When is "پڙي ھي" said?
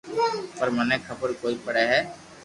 1.65-1.99